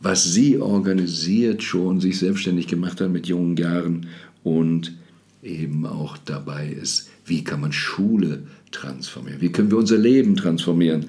was 0.00 0.32
sie 0.32 0.58
organisiert 0.58 1.62
schon, 1.62 2.00
sich 2.00 2.18
selbstständig 2.18 2.68
gemacht 2.68 3.00
hat 3.00 3.10
mit 3.10 3.26
jungen 3.26 3.56
Jahren 3.56 4.06
und 4.44 4.92
eben 5.42 5.86
auch 5.86 6.16
dabei 6.18 6.68
ist, 6.68 7.08
wie 7.24 7.44
kann 7.44 7.60
man 7.60 7.72
Schule 7.72 8.42
transformieren, 8.70 9.40
wie 9.40 9.50
können 9.50 9.70
wir 9.70 9.78
unser 9.78 9.98
Leben 9.98 10.36
transformieren. 10.36 11.06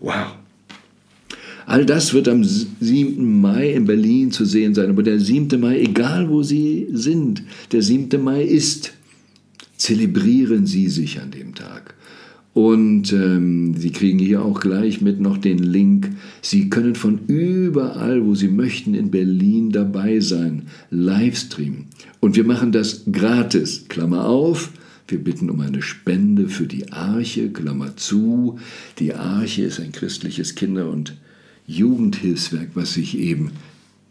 Wow. 0.00 0.36
All 1.66 1.84
das 1.84 2.14
wird 2.14 2.28
am 2.28 2.42
7. 2.44 3.40
Mai 3.40 3.72
in 3.72 3.84
Berlin 3.84 4.32
zu 4.32 4.46
sehen 4.46 4.74
sein, 4.74 4.88
aber 4.88 5.02
der 5.02 5.20
7. 5.20 5.60
Mai, 5.60 5.80
egal 5.80 6.30
wo 6.30 6.42
Sie 6.42 6.88
sind, 6.92 7.42
der 7.72 7.82
7. 7.82 8.22
Mai 8.22 8.42
ist 8.42 8.94
zelebrieren 9.76 10.66
Sie 10.66 10.88
sich 10.88 11.20
an 11.20 11.30
dem 11.30 11.54
Tag. 11.54 11.94
Und 12.58 13.12
ähm, 13.12 13.76
Sie 13.76 13.92
kriegen 13.92 14.18
hier 14.18 14.44
auch 14.44 14.58
gleich 14.58 15.00
mit 15.00 15.20
noch 15.20 15.38
den 15.38 15.58
Link. 15.58 16.10
Sie 16.42 16.68
können 16.68 16.96
von 16.96 17.20
überall, 17.28 18.26
wo 18.26 18.34
Sie 18.34 18.48
möchten, 18.48 18.94
in 18.94 19.12
Berlin 19.12 19.70
dabei 19.70 20.18
sein. 20.18 20.62
Livestream. 20.90 21.84
Und 22.18 22.34
wir 22.34 22.42
machen 22.42 22.72
das 22.72 23.04
gratis. 23.12 23.84
Klammer 23.88 24.24
auf. 24.24 24.72
Wir 25.06 25.22
bitten 25.22 25.50
um 25.50 25.60
eine 25.60 25.82
Spende 25.82 26.48
für 26.48 26.66
die 26.66 26.90
Arche, 26.90 27.50
Klammer 27.50 27.96
zu. 27.96 28.58
Die 28.98 29.14
Arche 29.14 29.62
ist 29.62 29.78
ein 29.78 29.92
christliches 29.92 30.56
Kinder- 30.56 30.90
und 30.90 31.14
Jugendhilfswerk, 31.68 32.70
was 32.74 32.94
sich 32.94 33.16
eben 33.20 33.52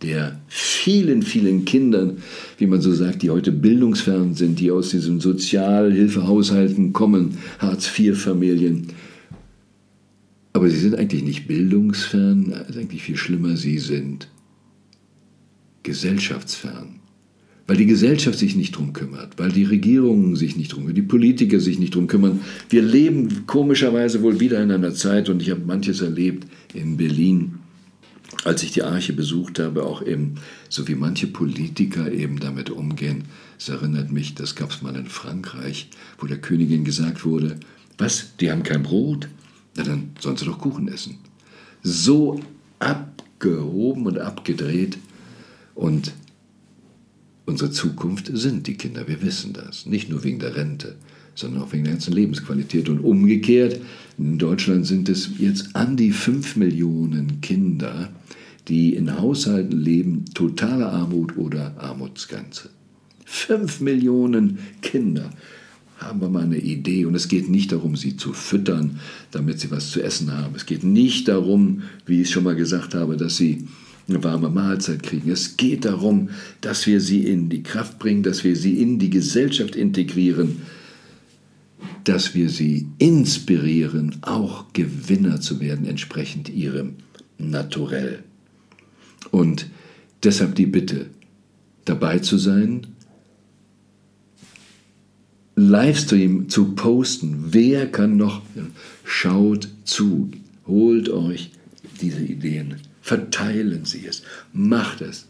der 0.01 0.39
vielen, 0.47 1.23
vielen 1.23 1.65
Kindern, 1.65 2.17
wie 2.57 2.67
man 2.67 2.81
so 2.81 2.93
sagt, 2.93 3.23
die 3.23 3.31
heute 3.31 3.51
bildungsfern 3.51 4.35
sind, 4.35 4.59
die 4.59 4.71
aus 4.71 4.89
diesen 4.89 5.19
Sozialhilfehaushalten 5.19 6.93
kommen, 6.93 7.37
Hartz-IV-Familien. 7.59 8.87
Aber 10.53 10.69
sie 10.69 10.77
sind 10.77 10.95
eigentlich 10.95 11.23
nicht 11.23 11.47
bildungsfern, 11.47 12.53
ist 12.67 12.77
eigentlich 12.77 13.03
viel 13.03 13.17
schlimmer, 13.17 13.57
sie 13.57 13.79
sind 13.79 14.27
gesellschaftsfern. 15.83 16.99
Weil 17.65 17.77
die 17.77 17.85
Gesellschaft 17.85 18.39
sich 18.39 18.55
nicht 18.55 18.77
drum 18.77 18.93
kümmert, 18.93 19.37
weil 19.37 19.51
die 19.51 19.65
Regierungen 19.65 20.35
sich 20.35 20.55
nicht 20.55 20.71
drum 20.71 20.83
kümmern, 20.83 20.95
die 20.95 21.01
Politiker 21.01 21.59
sich 21.59 21.79
nicht 21.79 21.95
drum 21.95 22.07
kümmern. 22.07 22.39
Wir 22.69 22.81
leben 22.81 23.45
komischerweise 23.45 24.21
wohl 24.21 24.39
wieder 24.39 24.63
in 24.63 24.71
einer 24.71 24.93
Zeit, 24.93 25.27
und 25.27 25.41
ich 25.41 25.51
habe 25.51 25.65
manches 25.65 26.01
erlebt 26.01 26.47
in 26.73 26.95
Berlin, 26.97 27.56
als 28.43 28.63
ich 28.63 28.71
die 28.71 28.83
Arche 28.83 29.13
besucht 29.13 29.59
habe, 29.59 29.83
auch 29.83 30.01
eben, 30.01 30.35
so 30.69 30.87
wie 30.87 30.95
manche 30.95 31.27
Politiker 31.27 32.11
eben 32.11 32.39
damit 32.39 32.69
umgehen. 32.69 33.25
Es 33.57 33.69
erinnert 33.69 34.11
mich, 34.11 34.35
das 34.35 34.55
gab 34.55 34.71
es 34.71 34.81
mal 34.81 34.95
in 34.95 35.07
Frankreich, 35.07 35.89
wo 36.19 36.27
der 36.27 36.39
Königin 36.39 36.83
gesagt 36.83 37.25
wurde, 37.25 37.59
was, 37.97 38.35
die 38.39 38.51
haben 38.51 38.63
kein 38.63 38.83
Brot? 38.83 39.27
Na 39.75 39.83
dann 39.83 40.11
sollen 40.19 40.37
sie 40.37 40.45
doch 40.45 40.59
Kuchen 40.59 40.87
essen. 40.87 41.17
So 41.83 42.39
abgehoben 42.79 44.05
und 44.05 44.19
abgedreht. 44.19 44.97
Und 45.73 46.13
unsere 47.45 47.71
Zukunft 47.71 48.29
sind 48.33 48.67
die 48.67 48.75
Kinder, 48.75 49.07
wir 49.07 49.21
wissen 49.21 49.53
das. 49.53 49.85
Nicht 49.85 50.09
nur 50.09 50.23
wegen 50.23 50.39
der 50.39 50.55
Rente, 50.55 50.95
sondern 51.37 51.61
auch 51.61 51.71
wegen 51.71 51.83
der 51.83 51.93
ganzen 51.93 52.13
Lebensqualität. 52.13 52.89
Und 52.89 52.99
umgekehrt, 52.99 53.79
in 54.17 54.37
Deutschland 54.37 54.85
sind 54.85 55.07
es 55.07 55.29
jetzt 55.37 55.75
an 55.75 55.95
die 55.95 56.11
5 56.11 56.55
Millionen 56.55 57.41
Kinder, 57.41 58.09
die 58.67 58.95
in 58.95 59.17
Haushalten 59.19 59.79
leben, 59.79 60.25
totale 60.33 60.87
Armut 60.87 61.37
oder 61.37 61.75
Armutsgrenze. 61.77 62.69
5 63.25 63.81
Millionen 63.81 64.59
Kinder 64.81 65.29
haben 65.97 66.21
wir 66.21 66.29
mal 66.29 66.43
eine 66.43 66.57
Idee. 66.57 67.05
Und 67.05 67.15
es 67.15 67.27
geht 67.27 67.49
nicht 67.49 67.71
darum, 67.71 67.95
sie 67.95 68.17
zu 68.17 68.33
füttern, 68.33 68.99
damit 69.31 69.59
sie 69.59 69.71
was 69.71 69.91
zu 69.91 70.01
essen 70.01 70.31
haben. 70.31 70.55
Es 70.55 70.65
geht 70.65 70.83
nicht 70.83 71.27
darum, 71.27 71.83
wie 72.05 72.21
ich 72.21 72.29
schon 72.29 72.43
mal 72.43 72.55
gesagt 72.55 72.95
habe, 72.95 73.17
dass 73.17 73.37
sie 73.37 73.67
eine 74.07 74.23
warme 74.23 74.49
Mahlzeit 74.49 75.03
kriegen. 75.03 75.29
Es 75.29 75.57
geht 75.57 75.85
darum, 75.85 76.29
dass 76.61 76.87
wir 76.87 77.01
sie 77.01 77.25
in 77.25 77.49
die 77.49 77.63
Kraft 77.63 77.99
bringen, 77.99 78.23
dass 78.23 78.43
wir 78.43 78.55
sie 78.55 78.81
in 78.81 78.99
die 78.99 79.09
Gesellschaft 79.09 79.75
integrieren, 79.75 80.61
dass 82.03 82.33
wir 82.33 82.49
sie 82.49 82.87
inspirieren, 82.97 84.17
auch 84.21 84.71
Gewinner 84.73 85.41
zu 85.41 85.59
werden, 85.59 85.85
entsprechend 85.85 86.49
ihrem 86.49 86.95
Naturell. 87.37 88.23
Und 89.31 89.67
deshalb 90.23 90.55
die 90.55 90.65
Bitte, 90.65 91.07
dabei 91.85 92.19
zu 92.19 92.37
sein, 92.37 92.87
Livestream 95.55 96.49
zu 96.49 96.75
posten. 96.75 97.47
Wer 97.49 97.91
kann 97.91 98.15
noch? 98.15 98.43
Schaut 99.03 99.69
zu, 99.85 100.29
holt 100.67 101.09
euch 101.09 101.51
diese 101.99 102.23
Ideen, 102.23 102.75
verteilen 103.01 103.83
Sie 103.83 104.05
es, 104.05 104.21
macht 104.53 105.01
es. 105.01 105.27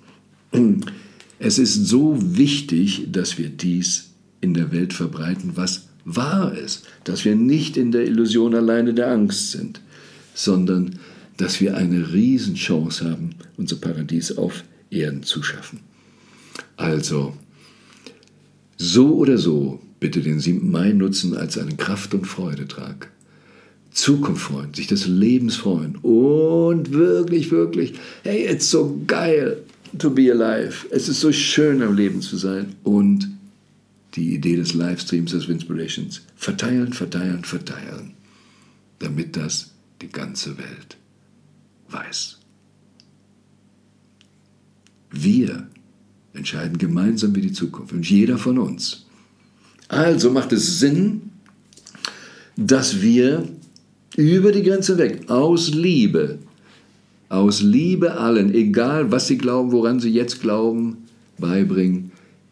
Es 1.39 1.57
ist 1.57 1.87
so 1.87 2.17
wichtig, 2.37 3.07
dass 3.11 3.37
wir 3.37 3.49
dies 3.49 4.09
in 4.41 4.53
der 4.53 4.71
Welt 4.71 4.93
verbreiten, 4.93 5.51
was 5.55 5.86
wahr 6.07 6.57
ist, 6.57 6.85
dass 7.03 7.25
wir 7.25 7.35
nicht 7.35 7.75
in 7.75 7.91
der 7.91 8.05
Illusion 8.05 8.55
alleine 8.55 8.93
der 8.93 9.11
Angst 9.11 9.51
sind, 9.51 9.81
sondern 10.33 10.99
dass 11.35 11.59
wir 11.59 11.75
eine 11.75 12.13
Riesenchance 12.13 13.05
haben, 13.09 13.31
unser 13.57 13.75
Paradies 13.75 14.37
auf 14.37 14.63
Erden 14.89 15.23
zu 15.23 15.43
schaffen. 15.43 15.81
Also, 16.77 17.33
so 18.77 19.15
oder 19.15 19.37
so, 19.37 19.81
bitte 19.99 20.21
den 20.21 20.39
7. 20.39 20.71
Mai 20.71 20.93
nutzen 20.93 21.35
als 21.35 21.57
einen 21.57 21.77
Kraft- 21.77 22.13
und 22.13 22.25
Freudetag. 22.25 23.09
Zukunft 23.91 24.43
freuen, 24.43 24.73
sich 24.73 24.87
des 24.87 25.07
Lebens 25.07 25.55
freuen 25.55 25.95
und 26.03 26.91
wirklich, 26.91 27.51
wirklich, 27.51 27.93
hey, 28.23 28.45
it's 28.45 28.69
so 28.69 29.01
geil 29.07 29.63
to 29.97 30.11
be 30.11 30.31
alive. 30.31 30.85
Es 30.91 31.09
ist 31.09 31.19
so 31.19 31.31
schön 31.31 31.81
am 31.81 31.95
Leben 31.95 32.21
zu 32.21 32.37
sein 32.37 32.75
und 32.83 33.27
die 34.17 34.33
Idee 34.33 34.55
des 34.55 34.73
Livestreams, 34.73 35.31
des 35.31 35.47
Inspirations, 35.47 36.21
verteilen, 36.35 36.91
verteilen, 36.91 37.43
verteilen, 37.43 38.13
damit 38.99 39.37
das 39.37 39.71
die 40.01 40.09
ganze 40.09 40.57
Welt 40.57 40.97
weiß. 41.89 42.39
Wir 45.11 45.67
entscheiden 46.33 46.77
gemeinsam 46.77 47.35
wie 47.35 47.41
die 47.41 47.53
Zukunft 47.53 47.93
und 47.93 48.09
jeder 48.09 48.37
von 48.37 48.57
uns. 48.57 49.05
Also 49.87 50.31
macht 50.31 50.51
es 50.51 50.79
Sinn, 50.79 51.31
dass 52.57 53.01
wir 53.01 53.47
über 54.17 54.51
die 54.51 54.63
Grenze 54.63 54.97
weg, 54.97 55.29
aus 55.29 55.69
Liebe, 55.69 56.39
aus 57.29 57.61
Liebe 57.61 58.17
allen, 58.17 58.53
egal 58.53 59.11
was 59.11 59.27
sie 59.27 59.37
glauben, 59.37 59.71
woran 59.71 59.99
sie 59.99 60.09
jetzt 60.09 60.41
glauben, 60.41 60.97
beibringen, 61.37 62.06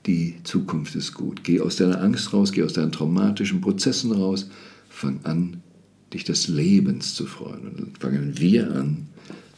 die 0.06 0.36
Zukunft 0.44 0.96
ist 0.96 1.14
gut. 1.14 1.44
Geh 1.44 1.62
aus 1.62 1.78
deiner 1.78 2.02
Angst 2.02 2.34
raus, 2.34 2.52
geh 2.52 2.64
aus 2.64 2.74
deinen 2.74 2.92
traumatischen 2.92 3.62
Prozessen 3.62 4.12
raus, 4.12 4.50
fang 4.90 5.20
an, 5.24 5.62
dich 6.14 6.24
des 6.24 6.48
Lebens 6.48 7.16
zu 7.16 7.26
freuen. 7.26 7.68
Und 7.68 7.80
dann 7.80 7.92
fangen 8.00 8.40
wir 8.40 8.72
an, 8.72 9.08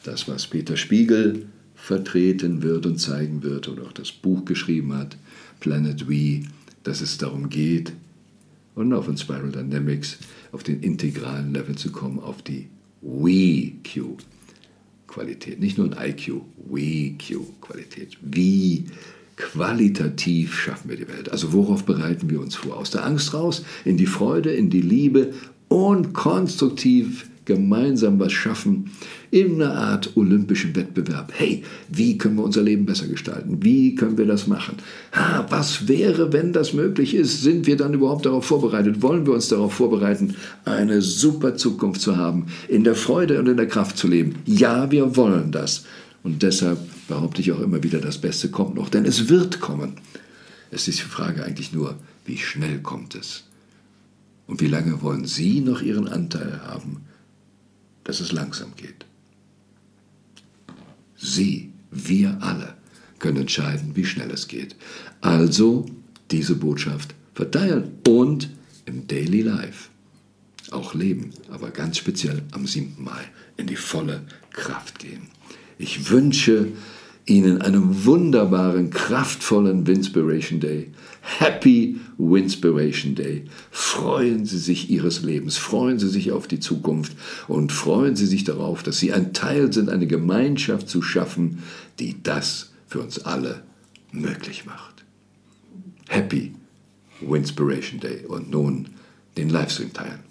das, 0.03 0.27
was 0.27 0.47
Peter 0.47 0.77
Spiegel 0.77 1.45
vertreten 1.75 2.63
wird 2.63 2.85
und 2.85 2.97
zeigen 2.97 3.43
wird 3.43 3.67
oder 3.67 3.83
auch 3.83 3.91
das 3.91 4.11
Buch 4.11 4.45
geschrieben 4.45 4.93
hat, 4.93 5.17
Planet 5.59 6.09
We, 6.09 6.43
dass 6.83 7.01
es 7.01 7.17
darum 7.17 7.49
geht, 7.49 7.91
und 8.77 8.93
auf 8.93 9.07
den 9.07 9.17
Spiral 9.17 9.51
Dynamics 9.51 10.19
auf 10.51 10.63
den 10.63 10.81
integralen 10.81 11.51
Level 11.51 11.75
zu 11.75 11.91
kommen, 11.91 12.19
auf 12.19 12.43
die 12.43 12.67
WQ-Qualität. 13.01 15.59
Nicht 15.59 15.79
nur 15.79 15.97
ein 15.97 16.11
IQ, 16.11 16.41
WQ-Qualität. 16.69 18.19
Wie 18.21 18.85
qualitativ 19.37 20.59
schaffen 20.59 20.89
wir 20.89 20.97
die 20.97 21.07
Welt? 21.07 21.31
Also 21.31 21.53
worauf 21.53 21.85
bereiten 21.85 22.29
wir 22.29 22.41
uns 22.41 22.55
vor? 22.55 22.77
Aus 22.77 22.91
der 22.91 23.05
Angst 23.05 23.33
raus, 23.33 23.63
in 23.85 23.97
die 23.97 24.07
Freude, 24.07 24.51
in 24.51 24.69
die 24.69 24.81
Liebe 24.81 25.31
und 25.69 26.13
konstruktiv 26.13 27.29
gemeinsam 27.45 28.19
was 28.19 28.33
schaffen 28.33 28.91
in 29.31 29.61
einer 29.61 29.73
Art 29.73 30.15
olympischen 30.15 30.75
Wettbewerb. 30.75 31.31
Hey, 31.33 31.63
wie 31.87 32.17
können 32.17 32.35
wir 32.35 32.43
unser 32.43 32.61
Leben 32.61 32.85
besser 32.85 33.07
gestalten? 33.07 33.59
Wie 33.61 33.95
können 33.95 34.17
wir 34.17 34.25
das 34.25 34.47
machen? 34.47 34.75
Ha, 35.13 35.45
was 35.49 35.87
wäre, 35.87 36.33
wenn 36.33 36.51
das 36.51 36.73
möglich 36.73 37.15
ist? 37.15 37.41
Sind 37.41 37.65
wir 37.65 37.77
dann 37.77 37.93
überhaupt 37.93 38.25
darauf 38.25 38.45
vorbereitet? 38.45 39.01
Wollen 39.01 39.25
wir 39.25 39.33
uns 39.33 39.47
darauf 39.47 39.73
vorbereiten, 39.73 40.35
eine 40.65 41.01
super 41.01 41.55
Zukunft 41.55 42.01
zu 42.01 42.17
haben, 42.17 42.47
in 42.67 42.83
der 42.83 42.95
Freude 42.95 43.39
und 43.39 43.47
in 43.47 43.57
der 43.57 43.67
Kraft 43.67 43.97
zu 43.97 44.07
leben? 44.07 44.35
Ja, 44.45 44.91
wir 44.91 45.15
wollen 45.15 45.51
das. 45.51 45.85
Und 46.23 46.43
deshalb 46.43 46.79
behaupte 47.07 47.41
ich 47.41 47.51
auch 47.51 47.59
immer 47.59 47.83
wieder, 47.83 47.99
das 47.99 48.19
Beste 48.19 48.49
kommt 48.49 48.75
noch, 48.75 48.89
denn 48.89 49.05
es 49.05 49.29
wird 49.29 49.59
kommen. 49.59 49.93
Es 50.71 50.87
ist 50.87 50.99
die 50.99 51.03
Frage 51.03 51.43
eigentlich 51.43 51.71
nur, 51.71 51.97
wie 52.25 52.37
schnell 52.37 52.81
kommt 52.81 53.15
es? 53.15 53.43
Und 54.47 54.61
wie 54.61 54.67
lange 54.67 55.01
wollen 55.01 55.25
Sie 55.25 55.61
noch 55.61 55.81
Ihren 55.81 56.07
Anteil 56.07 56.61
haben 56.61 57.07
dass 58.07 58.21
es 58.21 58.31
langsam 58.31 58.73
geht. 58.77 59.05
Sie, 61.17 61.73
wir 61.91 62.37
alle, 62.41 62.75
können 63.19 63.41
entscheiden, 63.41 63.95
wie 63.95 64.05
schnell 64.05 64.31
es 64.31 64.47
geht. 64.47 64.77
Also 65.19 65.85
diese 66.31 66.55
Botschaft 66.55 67.15
verteilen 67.33 67.97
und 68.07 68.49
im 68.85 69.07
Daily 69.07 69.41
Life 69.41 69.89
auch 70.71 70.93
leben, 70.93 71.31
aber 71.49 71.71
ganz 71.71 71.97
speziell 71.97 72.43
am 72.51 72.65
7. 72.65 72.95
Mai 72.97 73.25
in 73.57 73.67
die 73.67 73.75
volle 73.75 74.21
Kraft 74.51 74.99
gehen. 74.99 75.27
Ich 75.77 76.09
wünsche 76.09 76.67
Ihnen 77.25 77.61
einen 77.61 78.05
wunderbaren, 78.05 78.89
kraftvollen 78.89 79.85
Winspiration 79.85 80.61
Day. 80.61 80.91
Happy 81.21 81.99
Winspiration 82.17 83.15
Day. 83.15 83.43
Freuen 83.69 84.45
Sie 84.45 84.57
sich 84.57 84.89
Ihres 84.89 85.23
Lebens, 85.23 85.57
freuen 85.57 85.99
Sie 85.99 86.07
sich 86.07 86.31
auf 86.31 86.47
die 86.47 86.61
Zukunft 86.61 87.17
und 87.49 87.73
freuen 87.73 88.15
Sie 88.15 88.25
sich 88.25 88.45
darauf, 88.45 88.81
dass 88.81 88.99
Sie 88.99 89.11
ein 89.11 89.33
Teil 89.33 89.73
sind, 89.73 89.89
eine 89.89 90.07
Gemeinschaft 90.07 90.87
zu 90.87 91.01
schaffen, 91.01 91.63
die 91.99 92.15
das 92.23 92.71
für 92.87 93.01
uns 93.01 93.19
alle 93.19 93.61
möglich 94.13 94.65
macht. 94.65 95.03
Happy 96.07 96.53
Winspiration 97.19 97.99
Day 97.99 98.25
und 98.25 98.49
nun 98.49 98.87
den 99.35 99.49
Livestream 99.49 99.91
teilen. 99.91 100.26